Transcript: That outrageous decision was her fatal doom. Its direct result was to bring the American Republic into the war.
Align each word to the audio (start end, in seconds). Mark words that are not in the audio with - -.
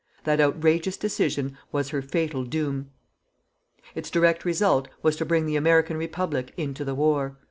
That 0.23 0.41
outrageous 0.41 0.97
decision 0.97 1.59
was 1.71 1.89
her 1.89 2.01
fatal 2.01 2.43
doom. 2.43 2.89
Its 3.93 4.09
direct 4.09 4.43
result 4.45 4.87
was 5.03 5.15
to 5.17 5.25
bring 5.25 5.45
the 5.45 5.57
American 5.57 5.95
Republic 5.95 6.51
into 6.57 6.83
the 6.83 6.95
war. 6.95 7.37